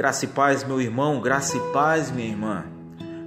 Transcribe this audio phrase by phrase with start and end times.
[0.00, 2.64] Graça e paz, meu irmão, graça e paz, minha irmã.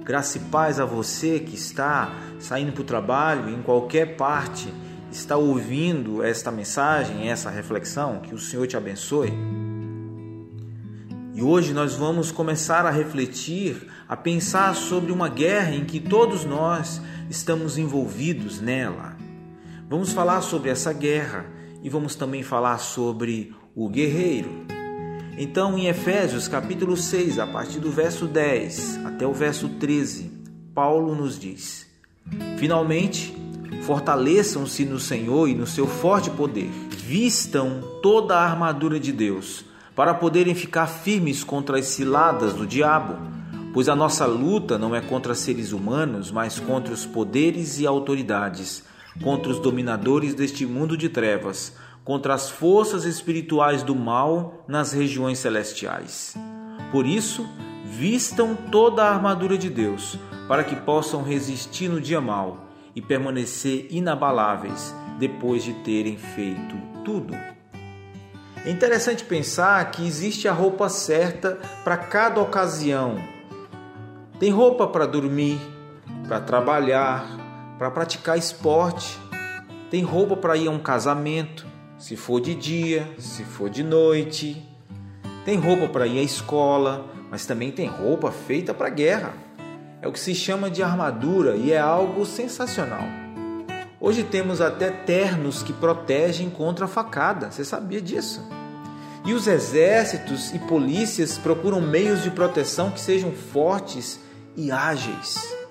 [0.02, 4.74] Graça e paz a você que está saindo para o trabalho, em qualquer parte,
[5.08, 8.18] está ouvindo esta mensagem, essa reflexão.
[8.18, 9.32] Que o Senhor te abençoe.
[11.32, 16.44] E hoje nós vamos começar a refletir, a pensar sobre uma guerra em que todos
[16.44, 17.00] nós
[17.30, 19.16] estamos envolvidos nela.
[19.88, 21.46] Vamos falar sobre essa guerra
[21.84, 24.73] e vamos também falar sobre o guerreiro.
[25.36, 30.30] Então, em Efésios capítulo 6, a partir do verso 10 até o verso 13,
[30.72, 31.90] Paulo nos diz:
[32.56, 33.34] Finalmente,
[33.82, 36.70] fortaleçam-se no Senhor e no seu forte poder.
[36.96, 39.64] Vistam toda a armadura de Deus,
[39.96, 43.16] para poderem ficar firmes contra as ciladas do diabo,
[43.72, 48.84] pois a nossa luta não é contra seres humanos, mas contra os poderes e autoridades,
[49.20, 51.72] contra os dominadores deste mundo de trevas
[52.04, 56.36] contra as forças espirituais do mal nas regiões celestiais.
[56.92, 57.48] Por isso,
[57.84, 63.88] vistam toda a armadura de Deus, para que possam resistir no dia mal e permanecer
[63.90, 67.34] inabaláveis depois de terem feito tudo.
[68.64, 73.16] É interessante pensar que existe a roupa certa para cada ocasião.
[74.38, 75.58] Tem roupa para dormir,
[76.26, 77.26] para trabalhar,
[77.78, 79.18] para praticar esporte,
[79.90, 81.66] tem roupa para ir a um casamento,
[82.04, 84.62] se for de dia, se for de noite.
[85.42, 89.32] Tem roupa para ir à escola, mas também tem roupa feita para guerra.
[90.02, 93.04] É o que se chama de armadura e é algo sensacional.
[93.98, 97.50] Hoje temos até ternos que protegem contra a facada.
[97.50, 98.46] Você sabia disso?
[99.24, 104.20] E os exércitos e polícias procuram meios de proteção que sejam fortes
[104.54, 105.63] e ágeis.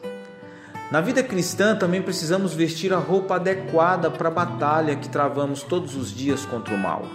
[0.94, 5.96] Na vida cristã também precisamos vestir a roupa adequada para a batalha que travamos todos
[5.96, 7.08] os dias contra o mal.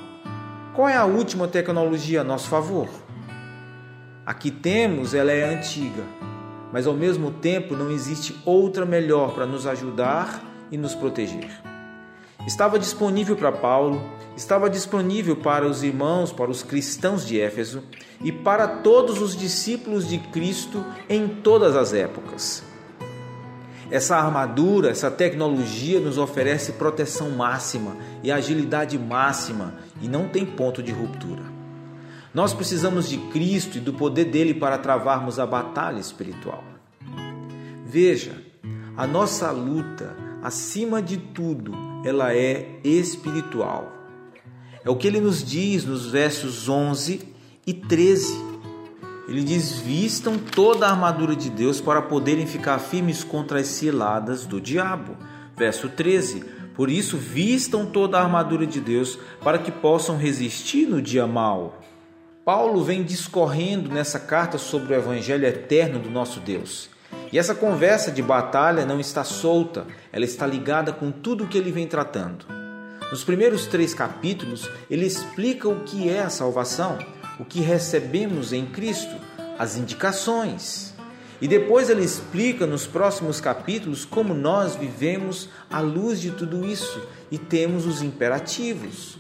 [0.75, 2.89] Qual é a última tecnologia a nosso favor?
[4.27, 6.03] A que temos, ela é antiga,
[6.73, 10.43] mas ao mesmo tempo não existe outra melhor para nos ajudar
[10.73, 11.49] e nos proteger.
[12.49, 14.03] Estava disponível para Paulo,
[14.37, 17.85] estava disponível para os irmãos, para os cristãos de Éfeso
[18.25, 22.67] e para todos os discípulos de Cristo em todas as épocas.
[23.91, 30.83] Essa armadura, essa tecnologia nos oferece proteção máxima e agilidade máxima e não tem ponto
[30.83, 31.43] de ruptura.
[32.35, 36.63] Nós precisamos de Cristo e do poder dele para travarmos a batalha espiritual.
[37.87, 38.33] Veja,
[38.95, 41.73] a nossa luta, acima de tudo,
[42.05, 43.91] ela é espiritual.
[44.85, 47.23] É o que ele nos diz nos versos 11
[47.67, 48.48] e 13
[49.29, 54.47] ele diz: vistam toda a armadura de Deus para poderem ficar firmes contra as ciladas
[54.47, 55.19] do diabo.
[55.55, 56.43] Verso 13:
[56.75, 61.79] Por isso, vistam toda a armadura de Deus para que possam resistir no dia mau.
[62.43, 66.89] Paulo vem discorrendo nessa carta sobre o evangelho eterno do nosso Deus.
[67.31, 71.71] E essa conversa de batalha não está solta, ela está ligada com tudo que ele
[71.71, 72.47] vem tratando.
[73.11, 76.99] Nos primeiros três capítulos, ele explica o que é a salvação
[77.39, 79.15] o que recebemos em Cristo,
[79.59, 80.95] as indicações.
[81.41, 87.01] E depois ele explica nos próximos capítulos como nós vivemos à luz de tudo isso
[87.31, 89.19] e temos os imperativos.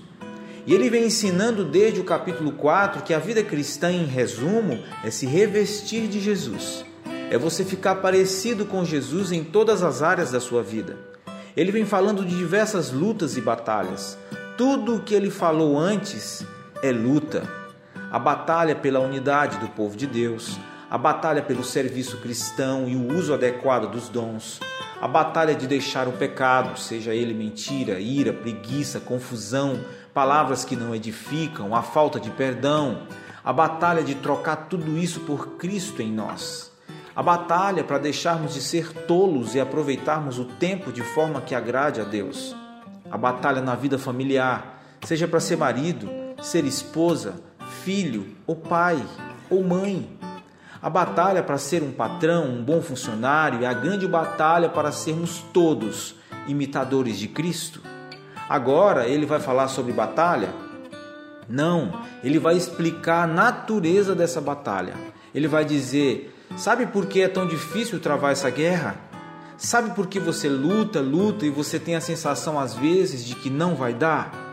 [0.66, 5.10] E ele vem ensinando desde o capítulo 4 que a vida cristã, em resumo, é
[5.10, 6.84] se revestir de Jesus.
[7.30, 10.96] É você ficar parecido com Jesus em todas as áreas da sua vida.
[11.56, 14.18] Ele vem falando de diversas lutas e batalhas.
[14.56, 16.44] Tudo o que ele falou antes
[16.82, 17.67] é luta
[18.10, 20.58] a batalha pela unidade do povo de Deus,
[20.90, 24.60] a batalha pelo serviço cristão e o uso adequado dos dons,
[25.00, 29.78] a batalha de deixar o pecado, seja ele mentira, ira, preguiça, confusão,
[30.14, 33.02] palavras que não edificam, a falta de perdão,
[33.44, 36.72] a batalha de trocar tudo isso por Cristo em nós.
[37.14, 42.00] A batalha para deixarmos de ser tolos e aproveitarmos o tempo de forma que agrade
[42.00, 42.56] a Deus.
[43.10, 46.08] A batalha na vida familiar, seja para ser marido,
[46.40, 47.34] ser esposa,
[47.88, 49.02] filho, ou pai,
[49.48, 50.06] ou mãe.
[50.82, 55.42] A batalha para ser um patrão, um bom funcionário, é a grande batalha para sermos
[55.54, 56.14] todos
[56.46, 57.80] imitadores de Cristo.
[58.46, 60.50] Agora ele vai falar sobre batalha?
[61.48, 64.92] Não, ele vai explicar a natureza dessa batalha.
[65.34, 68.96] Ele vai dizer: sabe por que é tão difícil travar essa guerra?
[69.56, 73.48] Sabe por que você luta, luta e você tem a sensação às vezes de que
[73.48, 74.47] não vai dar?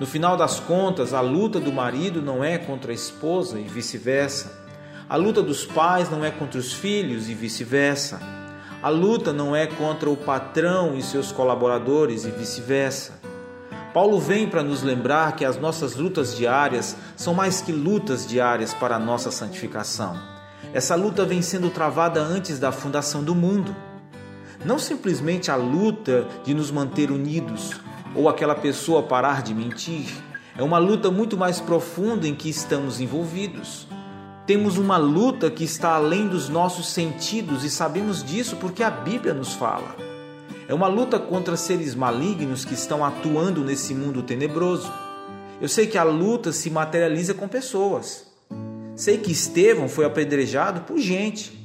[0.00, 4.50] No final das contas, a luta do marido não é contra a esposa e vice-versa.
[5.06, 8.18] A luta dos pais não é contra os filhos e vice-versa.
[8.82, 13.20] A luta não é contra o patrão e seus colaboradores e vice-versa.
[13.92, 18.72] Paulo vem para nos lembrar que as nossas lutas diárias são mais que lutas diárias
[18.72, 20.18] para a nossa santificação.
[20.72, 23.76] Essa luta vem sendo travada antes da fundação do mundo.
[24.64, 27.74] Não simplesmente a luta de nos manter unidos
[28.14, 30.08] ou aquela pessoa parar de mentir.
[30.56, 33.86] É uma luta muito mais profunda em que estamos envolvidos.
[34.46, 39.32] Temos uma luta que está além dos nossos sentidos e sabemos disso porque a Bíblia
[39.32, 39.94] nos fala.
[40.66, 44.92] É uma luta contra seres malignos que estão atuando nesse mundo tenebroso.
[45.60, 48.26] Eu sei que a luta se materializa com pessoas.
[48.96, 51.58] Sei que Estevão foi apedrejado por gente.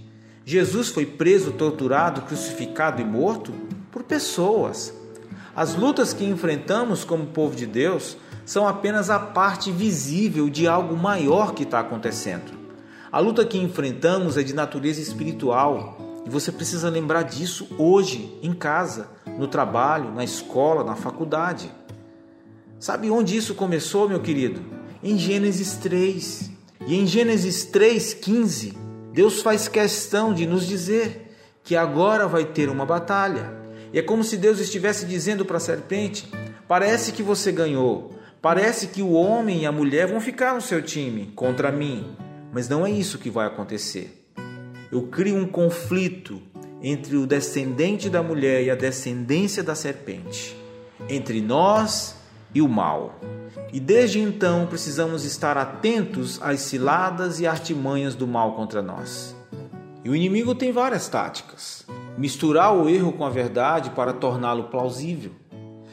[0.46, 3.52] Jesus foi preso, torturado, crucificado e morto
[3.92, 4.94] por pessoas.
[5.56, 10.98] As lutas que enfrentamos como povo de Deus são apenas a parte visível de algo
[10.98, 12.52] maior que está acontecendo.
[13.10, 18.52] A luta que enfrentamos é de natureza espiritual, e você precisa lembrar disso hoje, em
[18.52, 19.08] casa,
[19.38, 21.72] no trabalho, na escola, na faculdade.
[22.78, 24.62] Sabe onde isso começou, meu querido?
[25.02, 26.52] Em Gênesis 3.
[26.86, 28.74] E em Gênesis 3:15,
[29.14, 33.65] Deus faz questão de nos dizer que agora vai ter uma batalha.
[33.96, 36.30] E é como se Deus estivesse dizendo para a serpente:
[36.68, 40.84] parece que você ganhou, parece que o homem e a mulher vão ficar no seu
[40.84, 42.16] time contra mim,
[42.54, 44.22] mas não é isso que vai acontecer
[44.96, 46.42] eu crio um conflito
[46.82, 50.56] entre o descendente da mulher e a descendência da serpente,
[51.10, 52.16] entre nós
[52.54, 53.20] e o mal.
[53.74, 59.36] E desde então precisamos estar atentos às ciladas e artimanhas do mal contra nós.
[60.04, 61.86] E o inimigo tem várias táticas:
[62.18, 65.32] misturar o erro com a verdade para torná-lo plausível,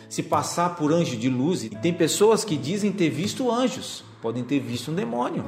[0.08, 4.44] se passar por anjo de luz, e tem pessoas que dizem ter visto anjos, podem
[4.44, 5.44] ter visto um demônio.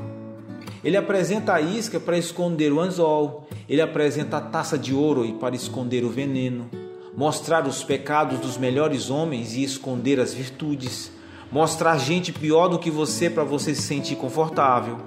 [0.82, 5.55] Ele apresenta a isca para esconder o anzol, ele apresenta a taça de ouro para
[5.55, 6.69] esconder o veneno,
[7.17, 11.11] mostrar os pecados dos melhores homens e esconder as virtudes,
[11.50, 14.99] mostrar gente pior do que você para você se sentir confortável.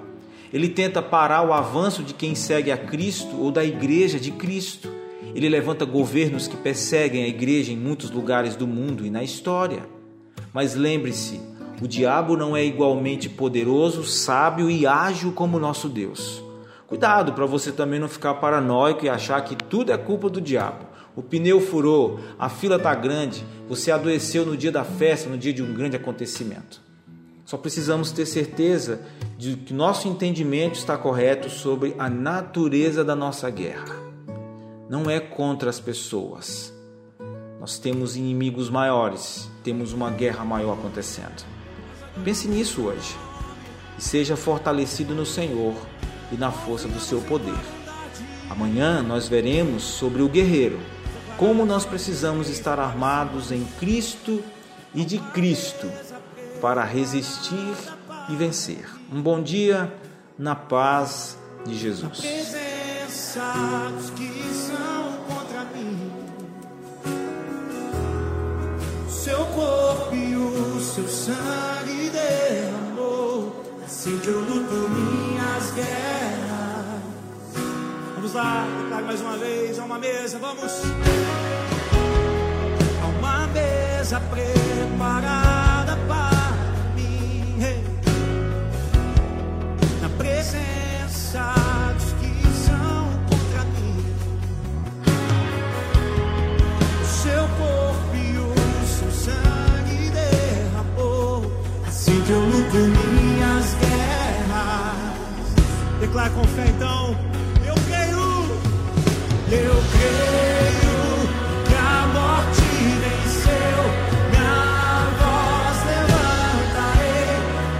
[0.52, 4.97] Ele tenta parar o avanço de quem segue a Cristo ou da igreja de Cristo.
[5.38, 9.84] Ele levanta governos que perseguem a igreja em muitos lugares do mundo e na história.
[10.52, 11.40] Mas lembre-se,
[11.80, 16.42] o diabo não é igualmente poderoso, sábio e ágil como nosso Deus.
[16.88, 20.84] Cuidado para você também não ficar paranoico e achar que tudo é culpa do diabo.
[21.14, 25.52] O pneu furou, a fila está grande, você adoeceu no dia da festa, no dia
[25.52, 26.82] de um grande acontecimento.
[27.44, 29.02] Só precisamos ter certeza
[29.38, 34.07] de que nosso entendimento está correto sobre a natureza da nossa guerra.
[34.88, 36.72] Não é contra as pessoas.
[37.60, 41.44] Nós temos inimigos maiores, temos uma guerra maior acontecendo.
[42.24, 43.14] Pense nisso hoje
[43.98, 45.74] e seja fortalecido no Senhor
[46.32, 47.58] e na força do seu poder.
[48.48, 50.80] Amanhã nós veremos sobre o guerreiro,
[51.36, 54.42] como nós precisamos estar armados em Cristo
[54.94, 55.90] e de Cristo
[56.60, 57.74] para resistir
[58.28, 58.88] e vencer.
[59.12, 59.92] Um bom dia
[60.38, 62.67] na paz de Jesus.
[69.08, 72.10] Seu corpo e o seu sangue
[73.84, 77.02] Assim que eu luto minhas guerras.
[78.14, 79.78] Vamos lá, declare mais uma vez.
[79.78, 80.72] Há uma mesa, vamos.
[83.02, 85.67] Há uma mesa preparada
[106.18, 107.16] Com fé então.
[107.64, 108.18] Eu creio,
[109.50, 110.96] eu creio
[111.64, 112.68] que a morte
[113.02, 113.80] venceu.
[114.28, 114.60] Minha
[115.16, 117.32] voz levantarei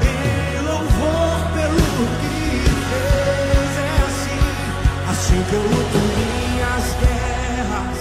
[0.06, 1.86] em louvor pelo
[2.20, 2.38] que
[2.88, 3.72] fez.
[3.76, 4.42] É assim,
[5.10, 7.98] assim que eu luto minhas guerras.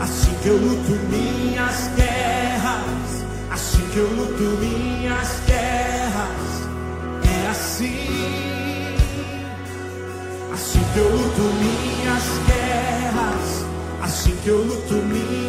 [0.00, 3.10] Assim que eu luto minhas guerras.
[3.50, 6.52] Assim que eu luto minhas guerras.
[7.24, 8.51] É assim
[10.72, 13.66] Assim que eu luto minhas guerras,
[14.00, 15.41] assim que eu luto minhas